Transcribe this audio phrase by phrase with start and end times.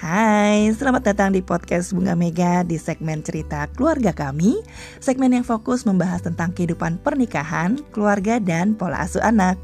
[0.00, 4.56] Hai, selamat datang di podcast Bunga Mega di segmen cerita keluarga kami.
[4.96, 9.60] Segmen yang fokus membahas tentang kehidupan pernikahan, keluarga, dan pola asuh anak.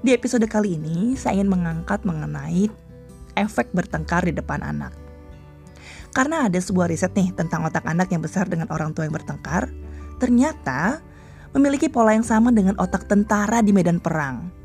[0.00, 2.72] Di episode kali ini, saya ingin mengangkat mengenai
[3.36, 4.96] efek bertengkar di depan anak.
[6.16, 9.68] Karena ada sebuah riset nih tentang otak anak yang besar dengan orang tua yang bertengkar
[10.24, 11.04] Ternyata
[11.52, 14.63] memiliki pola yang sama dengan otak tentara di medan perang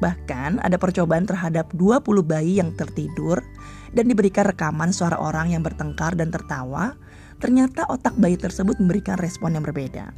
[0.00, 3.44] Bahkan ada percobaan terhadap 20 bayi yang tertidur
[3.92, 6.96] dan diberikan rekaman suara orang yang bertengkar dan tertawa,
[7.36, 10.12] ternyata otak bayi tersebut memberikan respon yang berbeda.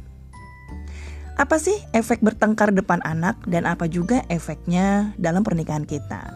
[1.33, 6.29] Apa sih efek bertengkar depan anak dan apa juga efeknya dalam pernikahan kita?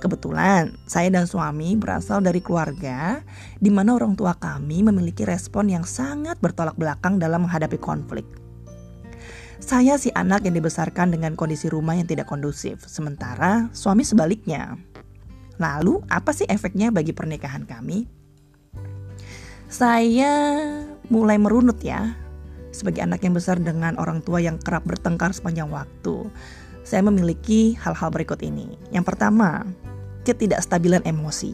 [0.00, 3.20] Kebetulan saya dan suami berasal dari keluarga
[3.60, 8.24] di mana orang tua kami memiliki respon yang sangat bertolak belakang dalam menghadapi konflik.
[9.60, 14.80] Saya si anak yang dibesarkan dengan kondisi rumah yang tidak kondusif, sementara suami sebaliknya.
[15.60, 18.08] Lalu, apa sih efeknya bagi pernikahan kami?
[19.68, 20.56] Saya
[21.12, 22.16] mulai merunut ya,
[22.72, 26.32] sebagai anak yang besar dengan orang tua yang kerap bertengkar sepanjang waktu.
[26.80, 28.80] Saya memiliki hal-hal berikut ini.
[28.90, 29.68] Yang pertama,
[30.24, 31.52] ketidakstabilan emosi.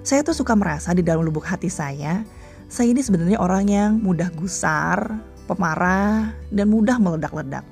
[0.00, 2.24] Saya tuh suka merasa di dalam lubuk hati saya,
[2.72, 7.64] saya ini sebenarnya orang yang mudah gusar, pemarah, dan mudah meledak-ledak.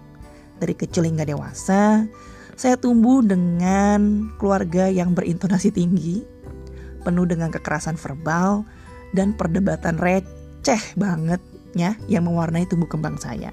[0.56, 2.08] Dari kecil hingga dewasa,
[2.56, 6.24] saya tumbuh dengan keluarga yang berintonasi tinggi,
[7.04, 8.64] penuh dengan kekerasan verbal,
[9.12, 11.38] dan perdebatan receh banget
[11.76, 13.52] ya yang mewarnai tumbuh kembang saya.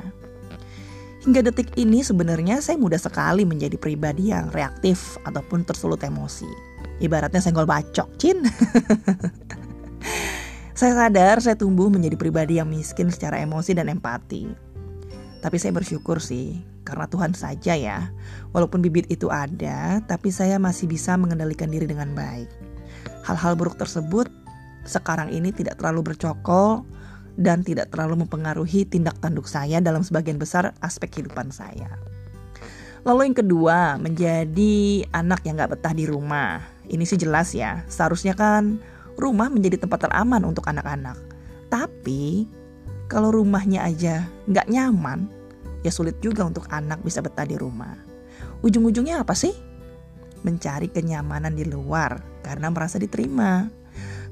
[1.23, 6.47] Hingga detik ini sebenarnya saya mudah sekali menjadi pribadi yang reaktif ataupun tersulut emosi.
[6.99, 8.43] Ibaratnya senggol bacok, Cin.
[10.83, 14.51] Saya sadar saya tumbuh menjadi pribadi yang miskin secara emosi dan empati.
[15.39, 18.11] Tapi saya bersyukur sih, karena Tuhan saja ya.
[18.51, 22.51] Walaupun bibit itu ada, tapi saya masih bisa mengendalikan diri dengan baik.
[23.23, 24.27] Hal-hal buruk tersebut
[24.83, 26.83] sekarang ini tidak terlalu bercokol
[27.39, 31.95] dan tidak terlalu mempengaruhi tindak tanduk saya dalam sebagian besar aspek kehidupan saya.
[33.07, 36.59] Lalu yang kedua, menjadi anak yang gak betah di rumah.
[36.91, 38.83] Ini sih jelas ya, seharusnya kan
[39.17, 41.17] rumah menjadi tempat teraman untuk anak-anak.
[41.69, 42.47] Tapi
[43.09, 45.29] kalau rumahnya aja nggak nyaman,
[45.85, 47.93] ya sulit juga untuk anak bisa betah di rumah.
[48.63, 49.53] Ujung-ujungnya apa sih?
[50.43, 53.67] Mencari kenyamanan di luar karena merasa diterima.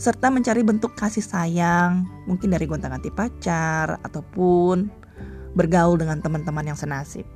[0.01, 4.89] Serta mencari bentuk kasih sayang, mungkin dari gonta-ganti pacar ataupun
[5.53, 7.27] bergaul dengan teman-teman yang senasib.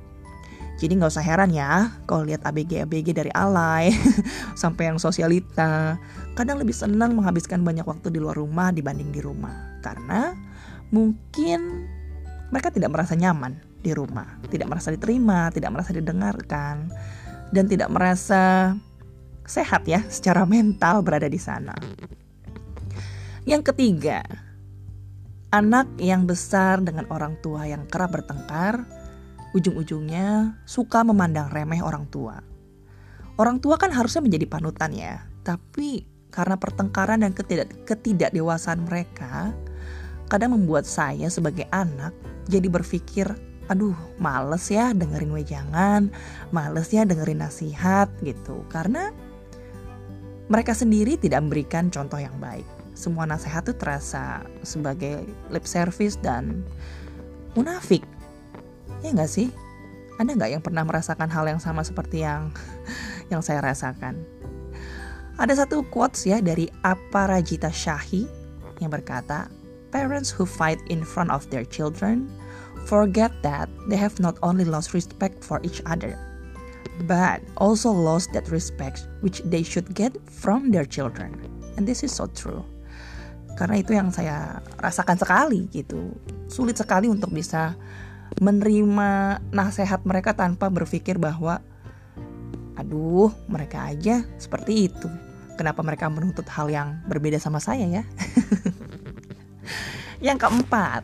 [0.76, 3.88] Jadi nggak usah heran ya kalau lihat ABG-ABG dari alay
[4.60, 5.96] sampai yang sosialita.
[6.36, 9.80] Kadang lebih senang menghabiskan banyak waktu di luar rumah dibanding di rumah.
[9.80, 10.36] Karena
[10.92, 11.88] mungkin
[12.52, 14.36] mereka tidak merasa nyaman di rumah.
[14.52, 16.92] Tidak merasa diterima, tidak merasa didengarkan.
[17.48, 18.76] Dan tidak merasa
[19.48, 21.72] sehat ya secara mental berada di sana.
[23.46, 24.26] Yang ketiga,
[25.54, 28.82] anak yang besar dengan orang tua yang kerap bertengkar
[29.56, 32.44] ujung-ujungnya suka memandang remeh orang tua.
[33.40, 39.56] Orang tua kan harusnya menjadi panutan ya, tapi karena pertengkaran dan ketidak ketidakdewasaan mereka,
[40.28, 42.12] kadang membuat saya sebagai anak
[42.48, 43.28] jadi berpikir,
[43.72, 46.12] aduh males ya dengerin wejangan,
[46.52, 48.64] males ya dengerin nasihat gitu.
[48.68, 49.12] Karena
[50.52, 52.64] mereka sendiri tidak memberikan contoh yang baik.
[52.96, 56.64] Semua nasihat itu terasa sebagai lip service dan
[57.52, 58.04] munafik
[59.04, 59.48] Ya nggak sih?
[60.16, 62.52] Ada nggak yang pernah merasakan hal yang sama seperti yang
[63.32, 64.16] yang saya rasakan?
[65.36, 68.24] Ada satu quotes ya dari Aparajita Shahi
[68.80, 69.52] yang berkata,
[69.92, 72.28] Parents who fight in front of their children
[72.88, 76.16] forget that they have not only lost respect for each other,
[77.04, 81.36] but also lost that respect which they should get from their children.
[81.76, 82.64] And this is so true.
[83.56, 86.12] Karena itu yang saya rasakan sekali gitu.
[86.48, 87.76] Sulit sekali untuk bisa
[88.40, 91.62] menerima nasihat mereka tanpa berpikir bahwa
[92.76, 95.08] aduh mereka aja seperti itu.
[95.56, 98.04] Kenapa mereka menuntut hal yang berbeda sama saya ya?
[100.26, 101.02] Yang keempat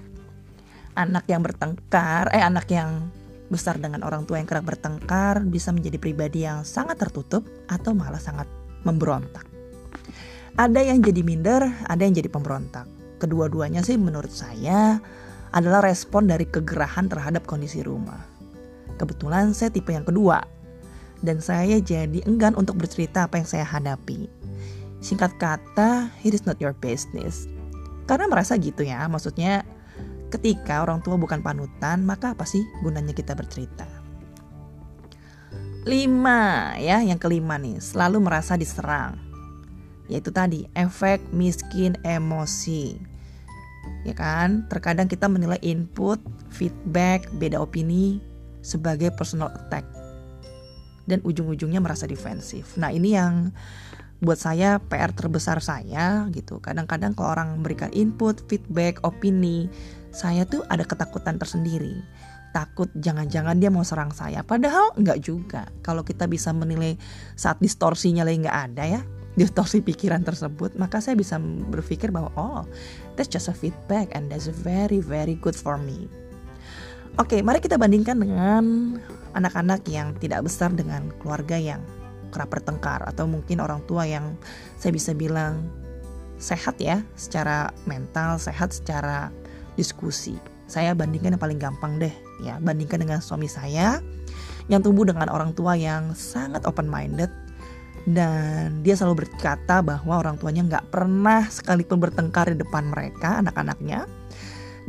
[0.93, 3.08] anak yang bertengkar eh anak yang
[3.49, 8.20] besar dengan orang tua yang kerap bertengkar bisa menjadi pribadi yang sangat tertutup atau malah
[8.20, 8.49] sangat
[8.85, 9.44] memberontak.
[10.56, 12.88] Ada yang jadi minder ada yang jadi pemberontak.
[13.20, 15.00] Kedua-duanya sih menurut saya
[15.52, 18.25] adalah respon dari kegerahan terhadap kondisi rumah.
[18.96, 20.40] Kebetulan saya tipe yang kedua,
[21.22, 24.26] dan saya jadi enggan untuk bercerita apa yang saya hadapi.
[25.02, 27.46] Singkat kata, it is not your business.
[28.06, 29.62] Karena merasa gitu ya, maksudnya
[30.31, 33.87] ketika orang tua bukan panutan, maka apa sih gunanya kita bercerita?
[35.82, 39.19] Lima ya, yang kelima nih, selalu merasa diserang.
[40.06, 43.12] Yaitu tadi efek miskin emosi.
[44.02, 44.67] Ya kan?
[44.67, 46.19] Terkadang kita menilai input,
[46.50, 48.19] feedback, beda opini
[48.62, 49.87] sebagai personal attack.
[51.06, 52.79] Dan ujung-ujungnya merasa defensif.
[52.79, 53.50] Nah, ini yang
[54.23, 56.62] buat saya PR terbesar saya gitu.
[56.62, 59.67] Kadang-kadang kalau orang memberikan input, feedback, opini,
[60.14, 61.99] saya tuh ada ketakutan tersendiri.
[62.55, 64.46] Takut jangan-jangan dia mau serang saya.
[64.46, 65.67] Padahal enggak juga.
[65.82, 66.94] Kalau kita bisa menilai
[67.34, 69.02] saat distorsinya lagi nggak ada ya,
[69.32, 71.40] distorsi pikiran tersebut, maka saya bisa
[71.73, 72.62] berpikir bahwa oh,
[73.17, 76.08] that's just a feedback and that's very very good for me.
[77.20, 78.96] Oke, mari kita bandingkan dengan
[79.37, 81.84] anak-anak yang tidak besar dengan keluarga yang
[82.32, 84.32] kerap bertengkar atau mungkin orang tua yang
[84.81, 85.69] saya bisa bilang
[86.40, 89.29] sehat ya secara mental, sehat secara
[89.76, 90.40] diskusi.
[90.64, 94.00] Saya bandingkan yang paling gampang deh ya, bandingkan dengan suami saya
[94.73, 97.29] yang tumbuh dengan orang tua yang sangat open minded
[98.02, 104.10] dan dia selalu berkata bahwa orang tuanya nggak pernah sekalipun bertengkar di depan mereka anak-anaknya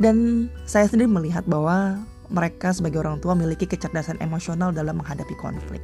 [0.02, 2.02] dan saya sendiri melihat bahwa
[2.34, 5.84] mereka sebagai orang tua memiliki kecerdasan emosional dalam menghadapi konflik.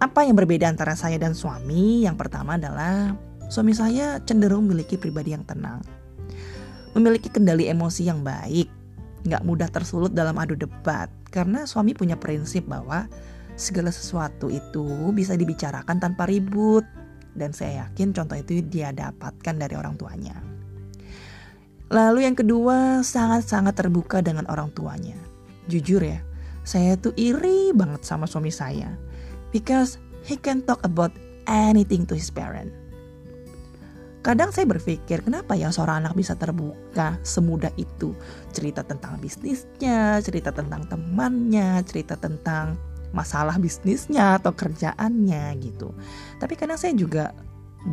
[0.00, 2.04] Apa yang berbeda antara saya dan suami?
[2.04, 3.16] Yang pertama adalah
[3.48, 5.80] suami saya cenderung memiliki pribadi yang tenang.
[6.96, 8.68] Memiliki kendali emosi yang baik.
[9.24, 11.08] Nggak mudah tersulut dalam adu debat.
[11.28, 13.08] Karena suami punya prinsip bahwa
[13.60, 16.82] segala sesuatu itu bisa dibicarakan tanpa ribut.
[17.30, 20.34] Dan saya yakin contoh itu dia dapatkan dari orang tuanya.
[21.90, 25.18] Lalu yang kedua, sangat-sangat terbuka dengan orang tuanya.
[25.70, 26.18] Jujur ya,
[26.66, 28.94] saya tuh iri banget sama suami saya
[29.54, 31.10] because he can talk about
[31.50, 32.70] anything to his parent.
[34.20, 38.12] Kadang saya berpikir, kenapa ya seorang anak bisa terbuka semudah itu?
[38.52, 42.76] Cerita tentang bisnisnya, cerita tentang temannya, cerita tentang
[43.10, 45.90] masalah bisnisnya atau kerjaannya gitu.
[46.38, 47.34] Tapi kadang saya juga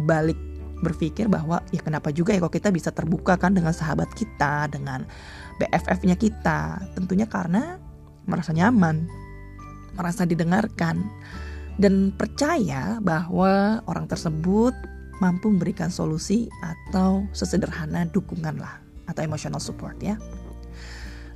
[0.07, 0.37] balik
[0.77, 5.09] berpikir bahwa ya kenapa juga ya kalau kita bisa terbuka kan dengan sahabat kita, dengan
[5.57, 6.81] BFF-nya kita.
[6.93, 7.81] Tentunya karena
[8.29, 9.09] merasa nyaman,
[9.97, 11.01] merasa didengarkan,
[11.81, 14.73] dan percaya bahwa orang tersebut
[15.17, 18.77] mampu memberikan solusi atau sesederhana dukungan lah
[19.09, 20.19] atau emotional support ya.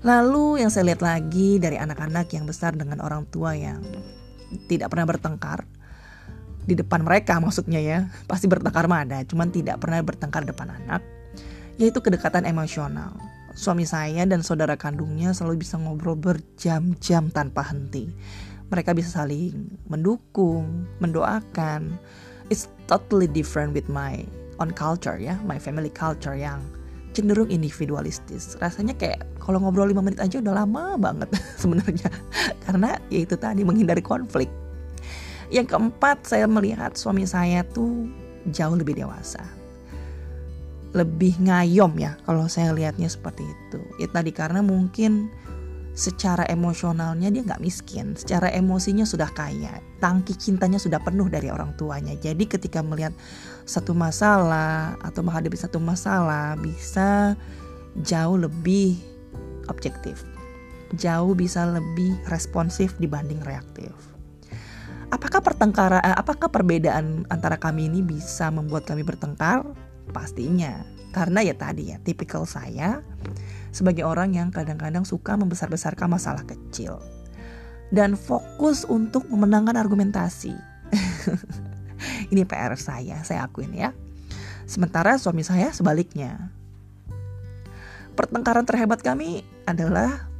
[0.01, 3.81] Lalu yang saya lihat lagi dari anak-anak yang besar dengan orang tua yang
[4.65, 5.63] tidak pernah bertengkar
[6.61, 11.01] di depan mereka maksudnya ya pasti bertengkar mah ada cuman tidak pernah bertengkar depan anak
[11.81, 13.17] yaitu kedekatan emosional
[13.57, 18.13] suami saya dan saudara kandungnya selalu bisa ngobrol berjam-jam tanpa henti
[18.71, 21.99] mereka bisa saling mendukung, mendoakan.
[22.47, 24.23] It's totally different with my
[24.63, 26.63] own culture ya, my family culture yang
[27.11, 28.55] cenderung individualistis.
[28.59, 31.29] Rasanya kayak kalau ngobrol 5 menit aja udah lama banget
[31.61, 32.09] sebenarnya.
[32.63, 34.47] Karena ya itu tadi menghindari konflik.
[35.51, 38.07] Yang keempat, saya melihat suami saya tuh
[38.49, 39.43] jauh lebih dewasa.
[40.91, 43.79] Lebih ngayom ya kalau saya lihatnya seperti itu.
[43.99, 45.31] Ya tadi karena mungkin
[45.91, 51.75] secara emosionalnya dia nggak miskin, secara emosinya sudah kaya, tangki cintanya sudah penuh dari orang
[51.75, 52.15] tuanya.
[52.15, 53.11] Jadi ketika melihat
[53.67, 57.35] satu masalah atau menghadapi satu masalah bisa
[58.07, 58.95] jauh lebih
[59.67, 60.23] objektif,
[60.95, 63.91] jauh bisa lebih responsif dibanding reaktif.
[65.11, 69.67] Apakah pertengkaran, eh, apakah perbedaan antara kami ini bisa membuat kami bertengkar?
[70.15, 73.03] Pastinya, karena ya tadi ya, tipikal saya
[73.71, 76.99] sebagai orang yang kadang-kadang suka membesar-besarkan masalah kecil
[77.91, 80.55] dan fokus untuk memenangkan argumentasi.
[82.31, 83.91] Ini PR saya, saya akuin ya.
[84.63, 86.51] Sementara suami saya sebaliknya.
[88.15, 90.31] Pertengkaran terhebat kami adalah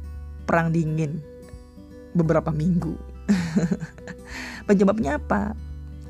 [0.48, 1.20] perang dingin
[2.16, 2.96] beberapa minggu.
[4.68, 5.52] Penyebabnya apa?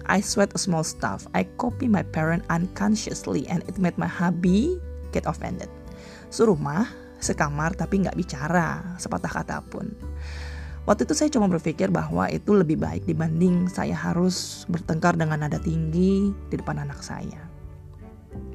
[0.07, 1.27] I sweat a small stuff.
[1.37, 4.79] I copy my parent unconsciously and it made my hubby
[5.15, 5.71] get offended.
[6.33, 6.89] Suruh mah
[7.23, 9.95] sekamar tapi nggak bicara sepatah kata pun.
[10.83, 15.63] Waktu itu saya cuma berpikir bahwa itu lebih baik dibanding saya harus bertengkar dengan nada
[15.63, 17.39] tinggi di depan anak saya.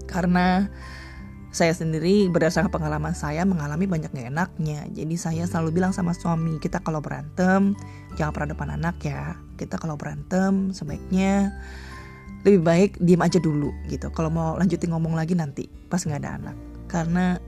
[0.04, 0.68] Karena
[1.52, 4.86] saya sendiri berdasarkan pengalaman saya mengalami banyak gak enaknya.
[4.92, 7.74] Jadi saya selalu bilang sama suami, kita kalau berantem
[8.20, 9.40] jangan pernah depan anak ya.
[9.56, 11.56] Kita kalau berantem sebaiknya
[12.46, 14.12] lebih baik diem aja dulu gitu.
[14.14, 16.56] Kalau mau lanjutin ngomong lagi nanti pas nggak ada anak.
[16.88, 17.40] Karena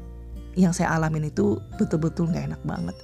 [0.58, 2.96] yang saya alamin itu betul-betul nggak enak banget.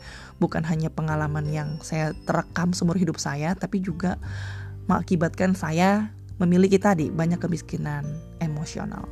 [0.41, 4.19] Bukan hanya pengalaman yang saya terekam seumur hidup saya, tapi juga
[4.89, 6.11] mengakibatkan saya
[6.41, 8.03] memiliki tadi banyak kemiskinan
[8.43, 9.07] emosional.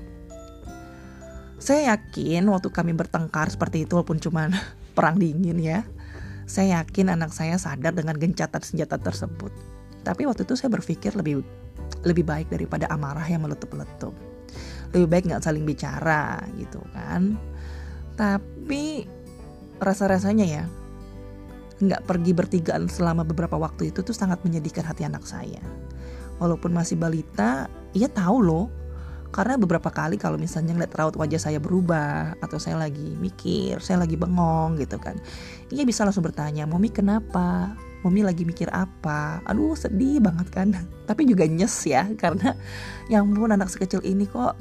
[1.64, 4.52] Saya yakin waktu kami bertengkar seperti itu walaupun cuma
[5.00, 5.88] perang dingin ya.
[6.44, 9.48] Saya yakin anak saya sadar dengan gencatan senjata tersebut.
[10.04, 11.40] Tapi waktu itu saya berpikir lebih
[12.04, 14.12] lebih baik daripada amarah yang meletup-letup.
[14.92, 17.40] Lebih baik nggak saling bicara gitu kan.
[18.20, 19.08] Tapi
[19.80, 20.64] rasa-rasanya ya
[21.80, 25.64] nggak pergi bertigaan selama beberapa waktu itu tuh sangat menyedihkan hati anak saya.
[26.44, 28.68] Walaupun masih balita, ia tahu loh.
[29.34, 34.06] Karena beberapa kali kalau misalnya ngeliat raut wajah saya berubah atau saya lagi mikir, saya
[34.06, 35.18] lagi bengong gitu kan.
[35.74, 37.74] Ia bisa langsung bertanya, "Mami kenapa?
[38.06, 40.70] Mami lagi mikir apa?" Aduh, sedih banget kan.
[41.10, 42.54] Tapi juga nyes ya karena
[43.10, 44.54] yang pun anak sekecil ini kok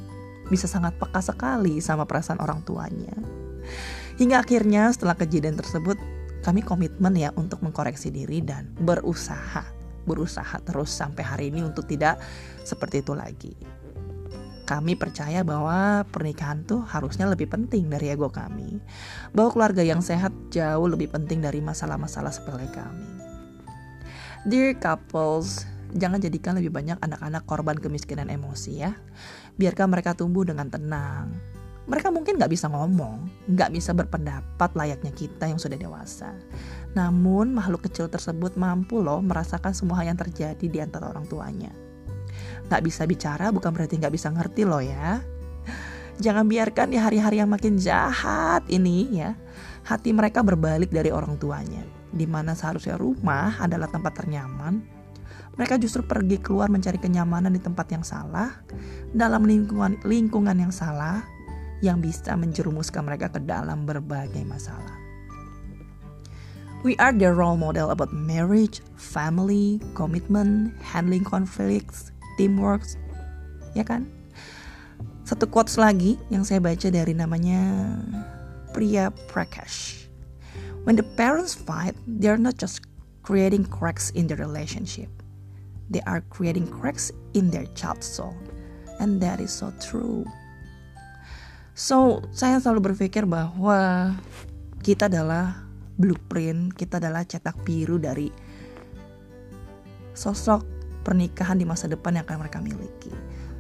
[0.49, 3.13] bisa sangat peka sekali sama perasaan orang tuanya.
[4.17, 6.01] Hingga akhirnya setelah kejadian tersebut
[6.41, 12.19] kami komitmen ya untuk mengkoreksi diri dan berusaha berusaha terus sampai hari ini untuk tidak
[12.67, 13.55] seperti itu lagi.
[14.73, 18.81] Kami percaya bahwa pernikahan tuh harusnya lebih penting dari ego kami.
[19.37, 23.05] Bahwa keluarga yang sehat jauh lebih penting dari masalah-masalah sepele kami.
[24.49, 28.97] Dear couples, jangan jadikan lebih banyak anak-anak korban kemiskinan emosi ya.
[29.61, 31.37] Biarkan mereka tumbuh dengan tenang,
[31.85, 36.33] mereka mungkin nggak bisa ngomong, nggak bisa berpendapat layaknya kita yang sudah dewasa.
[36.97, 41.92] Namun makhluk kecil tersebut mampu loh merasakan semua yang terjadi di antara orang tuanya.
[42.69, 45.21] Nggak bisa bicara bukan berarti nggak bisa ngerti loh ya.
[46.21, 49.35] Jangan biarkan di hari-hari yang makin jahat ini ya,
[49.83, 51.83] hati mereka berbalik dari orang tuanya.
[52.13, 54.85] Di mana seharusnya rumah adalah tempat ternyaman,
[55.57, 58.61] mereka justru pergi keluar mencari kenyamanan di tempat yang salah,
[59.17, 61.25] dalam lingkungan lingkungan yang salah,
[61.81, 65.01] yang bisa menjerumuskan mereka ke dalam berbagai masalah.
[66.87, 72.85] We are the role model about marriage, family, commitment, handling conflicts, teamwork,
[73.77, 74.09] ya kan?
[75.23, 77.63] Satu quotes lagi yang saya baca dari namanya
[78.75, 80.09] Priya Prakash.
[80.83, 82.83] When the parents fight, they are not just
[83.23, 85.09] creating cracks in the relationship.
[85.93, 88.35] They are creating cracks in their child's soul.
[88.99, 90.27] And that is so true.
[91.73, 94.13] So, saya selalu berpikir bahwa
[94.83, 95.65] kita adalah
[95.97, 98.29] blueprint, kita adalah cetak biru dari
[100.13, 100.72] sosok
[101.03, 103.13] pernikahan di masa depan yang akan mereka miliki.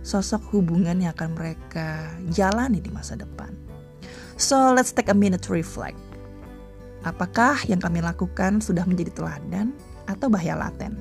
[0.03, 3.55] Sosok hubungan yang akan mereka jalani di masa depan.
[4.35, 5.99] So, let's take a minute to reflect.
[7.03, 9.75] Apakah yang kami lakukan sudah menjadi teladan
[10.07, 10.99] atau bahaya laten?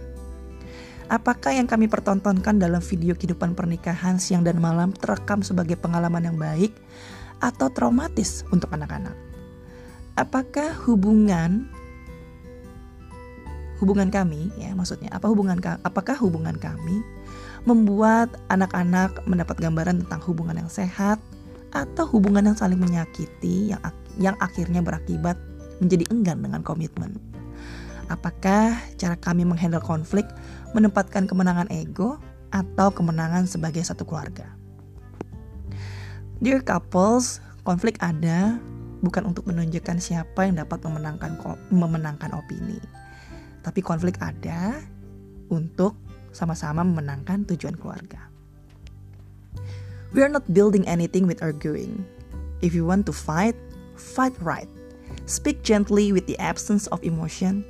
[1.11, 6.37] Apakah yang kami pertontonkan dalam video kehidupan pernikahan siang dan malam terekam sebagai pengalaman yang
[6.39, 6.71] baik
[7.43, 9.13] atau traumatis untuk anak-anak?
[10.15, 11.67] Apakah hubungan
[13.81, 17.01] hubungan kami ya maksudnya apa hubungan apakah hubungan kami
[17.65, 21.17] membuat anak-anak mendapat gambaran tentang hubungan yang sehat
[21.73, 23.81] atau hubungan yang saling menyakiti yang
[24.21, 25.35] yang akhirnya berakibat
[25.81, 27.17] menjadi enggan dengan komitmen?
[28.11, 30.27] Apakah cara kami menghandle konflik
[30.75, 32.19] menempatkan kemenangan ego
[32.51, 34.45] atau kemenangan sebagai satu keluarga.
[36.43, 38.59] Dear couples, konflik ada
[39.01, 41.39] bukan untuk menunjukkan siapa yang dapat memenangkan
[41.71, 42.77] memenangkan opini.
[43.61, 44.81] Tapi konflik ada
[45.53, 45.97] untuk
[46.33, 48.29] sama-sama memenangkan tujuan keluarga.
[50.11, 52.03] We are not building anything with arguing.
[52.59, 53.55] If you want to fight,
[53.95, 54.67] fight right.
[55.25, 57.63] Speak gently with the absence of emotion,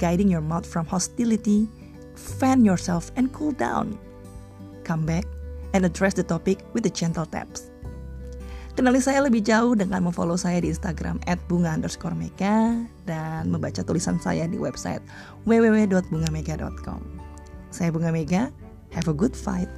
[0.00, 1.68] guiding your mouth from hostility
[2.16, 3.98] fan yourself and cool down.
[4.84, 5.24] Come back
[5.74, 7.70] and address the topic with the gentle taps.
[8.76, 11.16] Kenali saya lebih jauh dengan memfollow saya di Instagram
[11.48, 12.76] @bunga underscore mega
[13.08, 15.00] dan membaca tulisan saya di website
[15.48, 17.00] www.bungamega.com.
[17.72, 18.52] Saya Bunga Mega,
[18.92, 19.72] have a good fight.